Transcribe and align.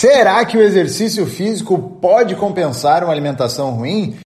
Será 0.00 0.42
que 0.46 0.56
o 0.56 0.62
exercício 0.62 1.26
físico 1.26 1.78
pode 2.00 2.34
compensar 2.34 3.04
uma 3.04 3.12
alimentação 3.12 3.72
ruim? 3.72 4.16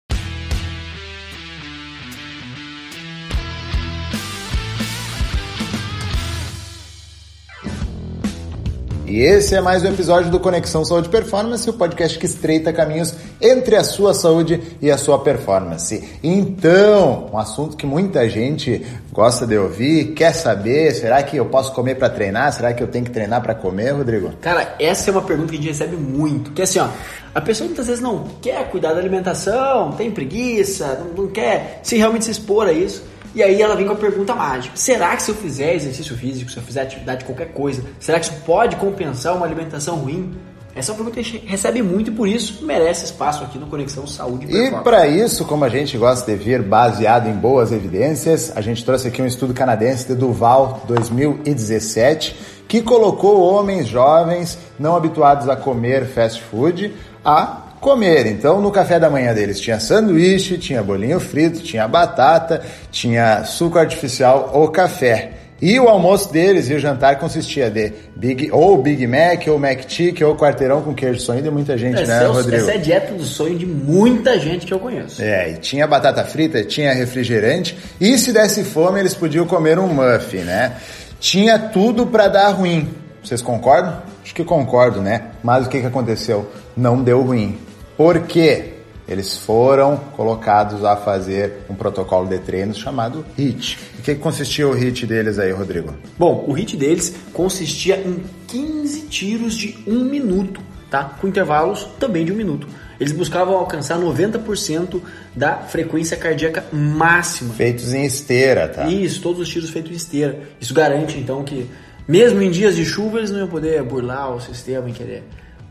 E 9.05 9.19
esse 9.19 9.57
é 9.57 9.61
mais 9.61 9.83
um 9.83 9.89
episódio 9.89 10.31
do 10.31 10.39
Conexão 10.39 10.85
Saúde 10.85 11.09
Performance, 11.09 11.69
o 11.69 11.73
podcast 11.73 12.21
que 12.21 12.27
estreita 12.27 12.73
caminhos 12.73 13.13
entre 13.45 13.77
a 13.77 13.85
sua 13.85 14.15
saúde 14.15 14.59
e 14.81 14.91
a 14.91 14.97
sua 14.97 15.19
performance. 15.19 16.19
Então, 16.23 17.29
um 17.31 17.37
assunto 17.37 17.77
que 17.77 17.85
muita 17.85 18.27
gente 18.27 18.85
gosta 19.13 19.47
de 19.47 19.59
ouvir, 19.59 20.15
quer 20.15 20.33
saber, 20.33 20.95
será 20.95 21.23
que 21.23 21.37
eu 21.37 21.45
posso 21.45 21.73
comer 21.75 21.97
para 21.97 22.09
treinar? 22.09 22.51
Será 22.55 22.73
que 22.73 22.83
eu 22.83 22.89
tenho 22.89 23.05
que 23.05 23.11
treinar 23.11 23.43
para 23.43 23.55
comer, 23.55 23.91
Rodrigo? 23.91 24.33
Cara, 24.41 24.75
essa 24.81 25.11
é 25.11 25.13
uma 25.13 25.21
pergunta 25.21 25.51
que 25.51 25.59
a 25.59 25.61
gente 25.61 25.69
recebe 25.69 25.95
muito, 25.95 26.53
que 26.53 26.63
é 26.63 26.65
assim, 26.65 26.79
ó, 26.79 26.89
a 27.35 27.41
pessoa 27.41 27.67
muitas 27.67 27.87
vezes 27.87 28.01
não 28.01 28.25
quer 28.41 28.71
cuidar 28.71 28.95
da 28.95 29.01
alimentação, 29.01 29.93
tem 29.93 30.11
preguiça, 30.11 30.99
não, 31.05 31.25
não 31.25 31.31
quer 31.31 31.81
se 31.83 31.99
realmente 31.99 32.25
se 32.25 32.31
expor 32.31 32.67
a 32.67 32.73
isso. 32.73 33.05
E 33.35 33.43
aí 33.43 33.61
ela 33.61 33.75
vem 33.75 33.87
com 33.87 33.93
a 33.93 33.97
pergunta 33.97 34.35
mágica: 34.35 34.77
será 34.77 35.15
que 35.17 35.23
se 35.23 35.31
eu 35.33 35.35
fizer 35.35 35.75
exercício 35.75 36.17
físico, 36.17 36.51
se 36.51 36.57
eu 36.57 36.63
fizer 36.63 36.83
atividade 36.83 37.19
de 37.21 37.25
qualquer 37.25 37.49
coisa, 37.53 37.83
será 37.99 38.19
que 38.19 38.27
isso 38.27 38.37
pode 38.47 38.77
compensar 38.77 39.37
uma 39.37 39.45
alimentação 39.45 39.97
ruim? 39.97 40.33
Essa 40.75 40.91
é 40.91 40.93
uma 40.93 40.97
pergunta 40.97 41.15
que 41.15 41.21
a 41.21 41.23
gente 41.23 41.47
recebe 41.47 41.83
muito 41.83 42.11
e 42.11 42.15
por 42.15 42.27
isso 42.27 42.65
merece 42.65 43.05
espaço 43.05 43.45
aqui 43.45 43.59
no 43.59 43.67
Conexão 43.67 44.07
Saúde 44.07 44.47
e 44.49 44.57
E 44.57 44.71
para 44.83 45.07
isso, 45.07 45.45
como 45.45 45.65
a 45.65 45.69
gente 45.69 45.97
gosta 45.97 46.31
de 46.31 46.37
vir 46.37 46.63
baseado 46.63 47.29
em 47.29 47.33
boas 47.33 47.71
evidências, 47.71 48.53
a 48.57 48.61
gente 48.61 48.85
trouxe 48.85 49.07
aqui 49.07 49.23
um 49.23 49.27
estudo 49.27 49.55
canadense 49.55 50.09
de 50.09 50.15
Duval 50.17 50.83
2017 50.89 52.37
que 52.67 52.83
colocou 52.83 53.41
homens 53.41 53.87
jovens 53.87 54.59
não 54.79 54.97
habituados 54.97 55.49
a 55.49 55.55
comer 55.55 56.07
fast 56.07 56.43
food 56.43 56.93
a 57.25 57.63
comer. 57.81 58.27
Então, 58.27 58.61
no 58.61 58.73
café 58.73 58.99
da 58.99 59.11
manhã 59.11 59.33
deles 59.33 59.61
tinha 59.61 59.79
sanduíche, 59.79 60.59
tinha 60.59 60.83
bolinho 60.83 61.21
frito, 61.21 61.61
tinha 61.61 61.87
batata, 61.87 62.65
tinha 62.91 63.45
suco 63.45 63.79
artificial 63.79 64.51
ou 64.55 64.69
café. 64.69 65.44
E 65.63 65.79
o 65.79 65.89
almoço 65.89 66.33
deles 66.33 66.69
e 66.69 66.75
o 66.75 66.79
jantar 66.79 67.19
consistia 67.19 67.71
de 67.71 67.93
Big, 68.17 68.51
ou 68.53 68.83
Big 68.83 69.07
Mac, 69.07 69.47
ou 69.49 69.59
Mac 69.59 69.89
Chicken, 69.89 70.27
ou 70.27 70.37
quarteirão 70.37 70.83
com 70.83 70.93
queijo. 70.93 71.21
Sonho 71.21 71.43
de 71.43 71.51
muita 71.51 71.79
gente, 71.79 72.03
essa 72.03 72.19
né, 72.19 72.25
é 72.25 72.27
Rodrigo? 72.27 72.63
Essa 72.63 72.73
é 72.73 72.75
a 72.75 72.79
dieta 72.79 73.15
do 73.15 73.25
sonho 73.25 73.57
de 73.57 73.65
muita 73.65 74.39
gente 74.39 74.67
que 74.67 74.75
eu 74.75 74.79
conheço. 74.79 75.23
É, 75.23 75.53
e 75.53 75.55
tinha 75.59 75.87
batata 75.87 76.25
frita, 76.25 76.63
tinha 76.65 76.93
refrigerante, 76.93 77.79
e 78.01 78.19
se 78.19 78.33
desse 78.33 78.65
fome 78.65 79.01
eles 79.01 79.15
podiam 79.15 79.47
comer 79.47 79.79
um 79.79 79.87
muffin, 79.87 80.39
né? 80.39 80.77
Tinha 81.21 81.59
tudo 81.59 82.07
para 82.07 82.29
dar 82.29 82.51
ruim. 82.51 82.89
Vocês 83.23 83.41
concordam? 83.41 84.03
Acho 84.23 84.35
que 84.35 84.45
concordo, 84.45 85.01
né? 85.01 85.31
Mas 85.43 85.67
o 85.67 85.71
que, 85.71 85.81
que 85.81 85.87
aconteceu? 85.87 86.51
Não 86.77 87.03
deu 87.03 87.23
ruim. 87.23 87.59
Por 87.97 88.21
quê? 88.23 88.74
Eles 89.07 89.37
foram 89.37 89.97
colocados 90.17 90.85
a 90.85 90.97
fazer 90.97 91.59
um 91.69 91.75
protocolo 91.75 92.27
de 92.27 92.39
treinos 92.39 92.79
chamado 92.79 93.25
HIT. 93.37 93.79
E 93.99 94.03
que 94.03 94.15
consistia 94.15 94.67
o 94.67 94.73
HIT 94.73 95.07
deles 95.07 95.39
aí, 95.39 95.53
Rodrigo? 95.53 95.95
Bom, 96.19 96.45
o 96.49 96.53
HIT 96.53 96.77
deles 96.77 97.15
consistia 97.33 97.97
em 97.97 98.23
15 98.47 99.03
tiros 99.03 99.55
de 99.55 99.79
um 99.87 100.05
minuto, 100.05 100.61
tá? 100.91 101.05
Com 101.21 101.29
intervalos 101.29 101.87
também 102.01 102.25
de 102.25 102.33
um 102.33 102.37
minuto. 102.37 102.67
Eles 102.99 103.13
buscavam 103.13 103.57
alcançar 103.57 103.99
90% 103.99 105.01
da 105.35 105.57
frequência 105.57 106.17
cardíaca 106.17 106.65
máxima. 106.73 107.53
Feitos 107.53 107.93
em 107.93 108.07
esteira, 108.07 108.69
tá? 108.69 108.87
Isso, 108.87 109.21
todos 109.21 109.41
os 109.41 109.49
tiros 109.49 109.69
feitos 109.69 109.93
em 109.93 109.97
esteira. 109.97 110.39
Isso 110.61 110.73
garante, 110.73 111.19
então, 111.19 111.43
que 111.45 111.69
mesmo 112.09 112.41
em 112.41 112.51
dias 112.51 112.77
de 112.77 112.85
chuva 112.85 113.19
eles 113.19 113.31
não 113.31 113.41
iam 113.41 113.49
poder 113.49 113.83
burlar 113.83 114.35
o 114.35 114.41
sistema 114.41 114.89
e 114.89 114.93
querer 114.93 115.25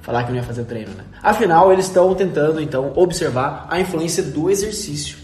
falar 0.03 0.23
que 0.25 0.29
não 0.29 0.37
ia 0.37 0.43
fazer 0.43 0.65
treino, 0.65 0.91
né? 0.91 1.03
Afinal, 1.23 1.71
eles 1.71 1.85
estão 1.85 2.13
tentando 2.13 2.61
então 2.61 2.91
observar 2.95 3.65
a 3.69 3.79
influência 3.79 4.21
do 4.21 4.51
exercício 4.51 5.17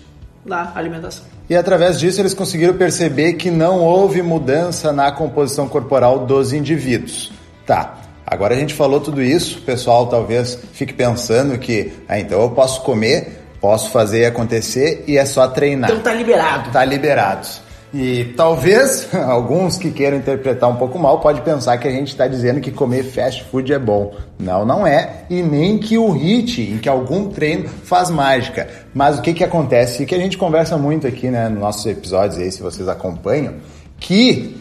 na 0.44 0.72
alimentação. 0.74 1.26
E 1.50 1.56
através 1.56 2.00
disso 2.00 2.22
eles 2.22 2.34
conseguiram 2.34 2.74
perceber 2.76 3.34
que 3.34 3.52
não 3.52 3.80
houve 3.80 4.22
mudança 4.22 4.94
na 4.94 5.12
composição 5.12 5.68
corporal 5.68 6.26
dos 6.26 6.54
indivíduos. 6.54 7.32
Tá. 7.66 7.98
Agora 8.26 8.56
a 8.56 8.58
gente 8.58 8.74
falou 8.74 9.00
tudo 9.02 9.22
isso, 9.22 9.60
o 9.60 9.62
pessoal 9.62 10.08
talvez 10.08 10.58
fique 10.74 10.94
pensando 10.94 11.58
que, 11.58 11.92
ah, 12.08 12.20
então 12.20 12.40
eu 12.42 12.52
posso 12.52 12.82
comer, 12.82 13.44
posso 13.60 13.90
fazer 13.90 14.26
acontecer 14.26 15.04
e 15.08 15.18
é 15.18 15.26
só 15.26 15.48
treinar. 15.48 15.90
Então 15.90 16.02
tá 16.02 16.14
liberado. 16.14 16.72
Tá 16.72 16.86
liberado. 16.86 17.48
E 17.94 18.34
talvez 18.38 19.10
alguns 19.16 19.78
que 19.78 19.92
queiram 19.92 20.18
interpretar 20.18 20.70
um 20.70 20.76
pouco 20.76 21.00
mal 21.00 21.20
pode 21.20 21.42
pensar 21.42 21.78
que 21.78 21.88
a 21.88 21.92
gente 21.92 22.10
está 22.10 22.28
dizendo 22.28 22.62
que 22.62 22.72
comer 22.72 23.04
fast 23.04 23.44
food 23.46 23.74
é 23.74 23.80
bom. 23.80 24.14
Não, 24.38 24.66
não 24.66 24.86
é. 24.86 25.24
E 25.30 25.42
nem 25.42 25.78
que 25.78 25.98
o 25.98 26.12
HIT, 26.12 26.62
em 26.62 26.78
que 26.78 26.88
algum 26.88 27.30
treino 27.30 27.68
faz 27.68 28.10
mágica. 28.10 28.68
Mas 28.94 29.18
o 29.18 29.22
que, 29.22 29.34
que 29.34 29.44
acontece? 29.44 30.04
E 30.04 30.06
que 30.06 30.16
a 30.16 30.20
gente 30.20 30.38
conversa 30.38 30.78
muito 30.78 31.08
aqui 31.08 31.30
né, 31.30 31.50
nos 31.50 31.60
nossos 31.60 31.86
episódios 31.86 32.40
aí, 32.40 32.52
se 32.52 32.62
vocês 32.62 32.88
acompanham, 32.88 33.56
que 34.00 34.56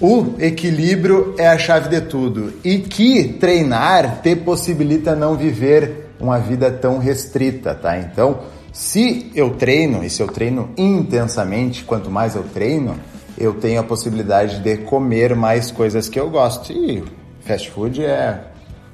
o 0.00 0.34
equilíbrio 0.38 1.34
é 1.38 1.48
a 1.48 1.58
chave 1.58 1.88
de 1.88 2.00
tudo. 2.02 2.52
E 2.62 2.78
que 2.78 3.24
treinar 3.24 4.20
te 4.22 4.36
possibilita 4.36 5.14
não 5.14 5.36
viver 5.36 6.10
uma 6.20 6.38
vida 6.38 6.70
tão 6.70 6.98
restrita, 6.98 7.74
tá? 7.74 7.98
Então, 7.98 8.40
se 8.72 9.30
eu 9.34 9.50
treino, 9.50 10.04
e 10.04 10.10
se 10.10 10.22
eu 10.22 10.28
treino 10.28 10.70
intensamente, 10.76 11.84
quanto 11.84 12.10
mais 12.10 12.36
eu 12.36 12.44
treino, 12.44 12.98
eu 13.36 13.54
tenho 13.54 13.80
a 13.80 13.84
possibilidade 13.84 14.60
de 14.60 14.76
comer 14.78 15.34
mais 15.34 15.70
coisas 15.70 16.08
que 16.08 16.20
eu 16.20 16.30
gosto. 16.30 16.72
E 16.72 17.02
fast 17.40 17.70
food 17.70 18.04
é 18.04 18.44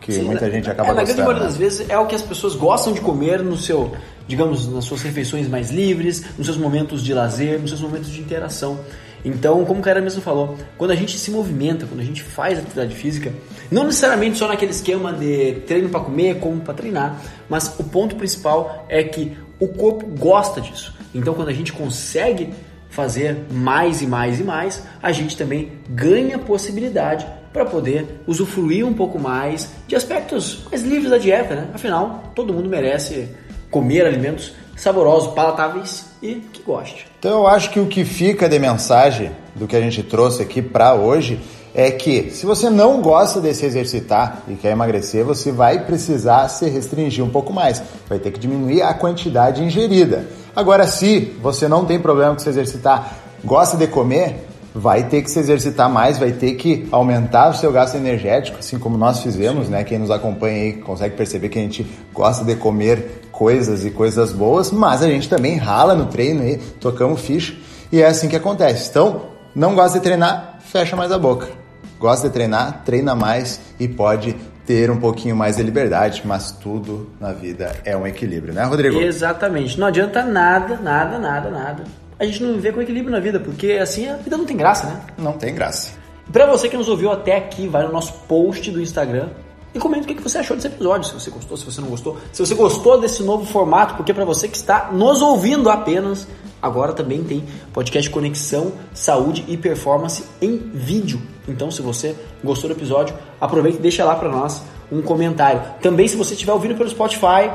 que 0.01 0.13
Sim, 0.13 0.23
muita 0.23 0.51
gente 0.51 0.71
acaba 0.71 0.91
é, 0.91 0.95
na 0.95 1.01
gostando. 1.01 1.19
Na 1.19 1.25
grande 1.25 1.41
maioria 1.41 1.41
né? 1.41 1.47
das 1.47 1.57
vezes 1.57 1.91
é 1.91 1.99
o 1.99 2.07
que 2.07 2.15
as 2.15 2.23
pessoas 2.23 2.55
gostam 2.55 2.93
de 2.93 3.01
comer 3.01 3.43
no 3.43 3.57
seu, 3.57 3.93
digamos, 4.27 4.69
nas 4.73 4.85
suas 4.85 5.03
refeições 5.03 5.49
mais 5.49 5.71
livres, 5.71 6.25
nos 6.39 6.47
seus 6.47 6.57
momentos 6.57 7.03
de 7.03 7.13
lazer, 7.13 7.59
nos 7.61 7.71
seus 7.71 7.83
momentos 7.83 8.11
de 8.11 8.21
interação. 8.21 8.79
Então, 9.25 9.65
como 9.65 9.81
o 9.81 9.83
cara 9.83 10.01
mesmo 10.01 10.23
falou, 10.23 10.57
quando 10.79 10.93
a 10.93 10.95
gente 10.95 11.19
se 11.19 11.33
movimenta, 11.33 11.85
quando 11.85 11.99
a 11.99 12.05
gente 12.05 12.23
faz 12.23 12.61
atividade 12.61 12.95
física, 12.95 13.33
não 13.69 13.83
necessariamente 13.83 14.39
só 14.39 14.47
naquele 14.47 14.71
esquema 14.71 15.13
de 15.13 15.55
treino 15.67 15.89
para 15.89 15.99
comer, 15.99 16.39
como 16.39 16.61
para 16.61 16.75
treinar, 16.75 17.21
mas 17.49 17.75
o 17.81 17.83
ponto 17.83 18.15
principal 18.15 18.87
é 18.89 19.03
que 19.03 19.37
o 19.59 19.69
corpo 19.69 20.07
gosta 20.07 20.61
disso. 20.61 20.95
Então, 21.15 21.35
quando 21.35 21.49
a 21.49 21.53
gente 21.53 21.73
consegue 21.73 22.53
fazer 22.91 23.47
mais 23.51 24.01
e 24.01 24.07
mais 24.07 24.41
e 24.41 24.45
mais, 24.45 24.83
a 25.03 25.13
gente 25.13 25.37
também 25.37 25.73
ganha 25.89 26.39
possibilidade 26.39 27.27
para 27.53 27.65
poder 27.65 28.21
usufruir 28.27 28.87
um 28.87 28.93
pouco 28.93 29.19
mais 29.19 29.71
de 29.87 29.97
aspectos 29.97 30.67
mais 30.71 30.83
livres 30.83 31.11
da 31.11 31.19
dieta, 31.19 31.55
né? 31.55 31.69
Afinal, 31.75 32.33
todo 32.35 32.53
mundo 32.53 32.69
merece 32.69 33.29
comer 33.71 34.07
alimentos 34.07 34.53
saborosos, 34.77 35.33
palatáveis 35.33 36.07
e 36.23 36.35
que 36.53 36.63
goste. 36.63 37.07
Então 37.19 37.31
eu 37.41 37.47
acho 37.47 37.71
que 37.71 37.81
o 37.81 37.87
que 37.87 38.05
fica 38.05 38.49
de 38.49 38.59
mensagem 38.59 39.31
do 39.55 39.67
que 39.67 39.75
a 39.75 39.81
gente 39.81 40.03
trouxe 40.03 40.43
aqui 40.43 40.61
para 40.61 40.95
hoje 40.95 41.41
é 41.77 41.91
que 41.91 42.31
se 42.31 42.47
você 42.47 42.71
não 42.71 43.03
gosta 43.03 43.39
de 43.39 43.53
se 43.53 43.67
exercitar 43.67 44.43
e 44.49 44.55
quer 44.55 44.73
emagrecer, 44.73 45.23
você 45.23 45.53
vai 45.53 45.85
precisar 45.85 46.49
se 46.49 46.67
restringir 46.71 47.23
um 47.23 47.29
pouco 47.29 47.53
mais. 47.53 47.83
Vai 48.09 48.19
ter 48.19 48.31
que 48.31 48.41
diminuir 48.41 48.81
a 48.81 48.95
quantidade 48.95 49.63
ingerida. 49.63 50.27
Agora, 50.57 50.87
se 50.87 51.37
você 51.43 51.69
não 51.69 51.85
tem 51.85 52.01
problema 52.01 52.33
com 52.33 52.39
se 52.39 52.49
exercitar, 52.49 53.19
gosta 53.45 53.77
de 53.77 53.87
comer, 53.87 54.47
vai 54.75 55.03
ter 55.03 55.21
que 55.21 55.31
se 55.31 55.39
exercitar 55.39 55.91
mais, 55.91 56.17
vai 56.17 56.33
ter 56.33 56.55
que 56.55 56.89
aumentar 56.91 57.51
o 57.51 57.55
seu 57.55 57.71
gasto 57.71 57.97
energético, 57.97 58.59
assim 58.59 58.79
como 58.79 58.97
nós 58.97 59.21
fizemos, 59.21 59.67
Sim. 59.67 59.73
né? 59.73 59.85
Quem 59.85 59.99
nos 59.99 60.11
acompanha 60.11 60.63
aí 60.63 60.73
consegue 60.73 61.15
perceber 61.15 61.51
que 61.51 61.59
a 61.59 61.63
gente 61.63 61.87
gosta 62.15 62.43
de 62.43 62.57
comer 62.57 63.29
coisas 63.31 63.85
e 63.85 63.91
coisas 63.91 64.33
boas, 64.33 64.71
mas 64.71 65.03
a 65.03 65.09
gente 65.09 65.29
também 65.29 65.59
rala 65.59 65.95
no 65.95 66.07
treino 66.07 66.41
aí, 66.41 66.57
tocamos 66.81 67.21
ficha 67.21 67.55
e 67.93 68.01
é 68.01 68.07
assim 68.07 68.29
que 68.29 68.37
acontece. 68.37 68.89
Então, 68.89 69.27
não 69.55 69.75
gosta 69.75 69.99
de 69.99 70.05
treinar, 70.05 70.59
fecha 70.65 70.97
mais 70.97 71.13
a 71.13 71.19
boca 71.19 71.66
gosta 71.99 72.29
de 72.29 72.35
treinar, 72.35 72.83
treina 72.85 73.15
mais 73.15 73.61
e 73.79 73.89
pode 73.89 74.35
ter 74.67 74.91
um 74.91 74.99
pouquinho 74.99 75.37
mais 75.37 75.57
de 75.57 75.63
liberdade, 75.63 76.23
mas 76.25 76.51
tudo 76.51 77.11
na 77.21 77.33
vida 77.33 77.73
é 77.85 77.97
um 77.97 78.07
equilíbrio, 78.07 78.53
né, 78.53 78.65
Rodrigo? 78.65 78.99
Exatamente. 78.99 79.79
Não 79.79 79.87
adianta 79.87 80.25
nada, 80.25 80.77
nada, 80.77 81.19
nada, 81.19 81.51
nada. 81.51 81.85
A 82.19 82.25
gente 82.25 82.43
não 82.43 82.55
viver 82.55 82.73
com 82.75 82.83
equilíbrio 82.83 83.13
na 83.13 83.21
vida, 83.21 83.39
porque 83.39 83.73
assim 83.73 84.09
a 84.09 84.17
vida 84.17 84.37
não 84.37 84.45
tem 84.45 84.57
graça, 84.57 84.87
né? 84.87 85.01
Não 85.17 85.35
tem 85.35 85.55
graça. 85.55 85.93
Para 86.33 86.47
você 86.47 86.69
que 86.69 86.77
nos 86.77 86.89
ouviu 86.89 87.13
até 87.13 87.37
aqui, 87.37 87.69
vai 87.69 87.85
no 87.85 87.93
nosso 87.93 88.13
post 88.27 88.71
do 88.71 88.81
Instagram 88.81 89.29
e 89.73 89.79
comenta 89.79 90.11
o 90.11 90.15
que 90.15 90.23
você 90.23 90.39
achou 90.39 90.57
desse 90.57 90.69
episódio, 90.69 91.09
se 91.09 91.15
você 91.15 91.31
gostou, 91.31 91.57
se 91.57 91.65
você 91.65 91.81
não 91.81 91.89
gostou. 91.89 92.17
Se 92.33 92.45
você 92.45 92.55
gostou 92.55 93.01
desse 93.01 93.23
novo 93.23 93.45
formato, 93.45 93.95
porque 93.95 94.13
para 94.13 94.25
você 94.25 94.49
que 94.49 94.57
está 94.57 94.91
nos 94.91 95.23
ouvindo 95.23 95.71
apenas, 95.71 96.27
agora 96.67 96.93
também 96.93 97.23
tem 97.25 97.45
podcast 97.73 98.11
Conexão, 98.11 98.73
Saúde 98.93 99.45
e 99.49 99.57
Performance 99.57 100.25
em 100.41 100.57
vídeo. 100.75 101.21
Então, 101.49 101.71
se 101.71 101.81
você 101.81 102.15
gostou 102.43 102.69
do 102.69 102.77
episódio, 102.77 103.15
aproveita 103.41 103.79
e 103.79 103.83
deixa 103.83 104.05
lá 104.05 104.15
para 104.15 104.29
nós 104.29 104.63
um 104.91 105.01
comentário. 105.01 105.63
Também, 105.81 106.09
se 106.09 106.17
você 106.17 106.35
estiver 106.35 106.53
ouvindo 106.53 106.75
pelo 106.75 106.89
Spotify, 106.89 107.51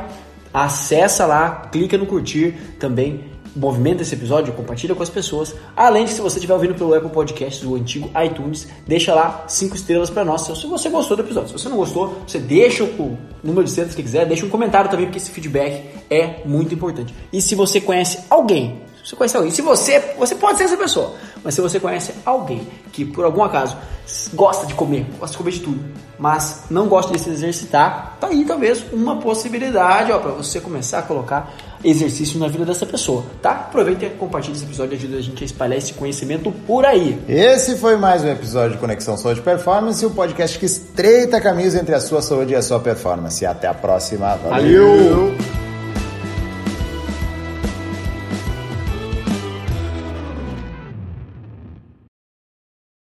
acessa 0.54 1.26
lá, 1.26 1.68
clica 1.72 1.98
no 1.98 2.06
curtir 2.06 2.56
também 2.80 3.32
movimenta 3.56 4.02
esse 4.02 4.16
episódio, 4.16 4.54
compartilha 4.54 4.96
com 4.96 5.04
as 5.04 5.10
pessoas. 5.10 5.56
Além 5.76 6.06
de, 6.06 6.12
se 6.12 6.22
você 6.22 6.38
estiver 6.38 6.54
ouvindo 6.54 6.76
pelo 6.76 6.94
Apple 6.94 7.10
Podcasts, 7.10 7.64
o 7.64 7.76
antigo 7.76 8.10
iTunes, 8.24 8.68
deixa 8.88 9.14
lá 9.14 9.46
cinco 9.48 9.76
estrelas 9.76 10.10
para 10.10 10.24
nós 10.24 10.42
se 10.42 10.68
você 10.68 10.90
gostou 10.90 11.18
do 11.18 11.24
episódio. 11.24 11.50
Se 11.50 11.54
você 11.54 11.70
não 11.70 11.78
gostou, 11.78 12.22
você 12.26 12.40
deixa 12.40 12.84
o 12.84 13.18
número 13.44 13.64
de 13.64 13.70
estrelas 13.70 13.96
que 13.96 14.02
quiser, 14.02 14.26
deixa 14.26 14.46
um 14.46 14.50
comentário 14.50 14.90
também, 14.90 15.06
porque 15.06 15.18
esse 15.18 15.32
feedback 15.32 15.90
é 16.10 16.42
muito 16.46 16.74
importante. 16.74 17.14
E 17.32 17.42
se 17.42 17.56
você 17.56 17.82
conhece 17.82 18.20
alguém, 18.30 18.82
você 19.04 19.16
conhece 19.16 19.36
alguém, 19.36 19.52
se 19.52 19.62
você, 19.62 20.00
você 20.18 20.36
pode 20.36 20.58
ser 20.58 20.66
essa 20.66 20.78
pessoa, 20.78 21.16
mas 21.44 21.56
se 21.56 21.62
você 21.62 21.80
conhece 21.80 22.14
alguém 22.26 22.68
que 22.92 23.04
por 23.04 23.26
algum 23.26 23.44
acaso 23.44 23.78
gosta 24.34 24.68
de 24.68 24.74
comer, 24.74 25.06
gosta 25.20 25.34
de 25.34 25.38
comer 25.38 25.52
de 25.52 25.60
tudo, 25.62 25.80
mas 26.20 26.66
não 26.70 26.88
gosta 26.88 27.14
de 27.14 27.20
se 27.20 27.30
exercitar, 27.30 28.18
tá 28.20 28.28
aí 28.28 28.46
talvez 28.46 28.84
uma 28.94 29.18
possibilidade, 29.18 30.12
ó, 30.12 30.20
para 30.20 30.32
você 30.32 30.60
começar 30.60 31.00
a 31.00 31.02
colocar 31.02 31.52
exercício 31.84 32.40
na 32.40 32.48
vida 32.48 32.64
dessa 32.64 32.86
pessoa, 32.86 33.24
tá? 33.42 33.52
Aproveita 33.52 34.06
e 34.06 34.10
compartilha 34.12 34.54
esse 34.54 34.66
episódio, 34.66 34.96
ajuda 34.96 35.18
a 35.18 35.22
gente 35.22 35.44
a 35.44 35.46
espalhar 35.46 35.78
esse 35.78 35.94
conhecimento 35.94 36.52
por 36.68 36.86
aí. 36.86 37.20
Esse 37.28 37.76
foi 37.78 37.98
mais 37.98 38.24
um 38.24 38.30
episódio 38.30 38.74
de 38.74 38.78
Conexão 38.78 39.18
Saúde 39.18 39.42
Performance, 39.42 40.06
o 40.06 40.12
podcast 40.12 40.60
que 40.60 40.66
estreita 40.66 41.42
caminhos 41.42 41.74
entre 41.74 41.96
a 41.96 42.00
sua 42.00 42.22
saúde 42.22 42.54
e 42.54 42.56
a 42.56 42.62
sua 42.62 42.80
performance. 42.80 43.44
Até 43.46 43.68
a 43.68 43.74
próxima. 43.74 44.36
Valeu. 44.36 44.88
Valeu. 44.88 45.61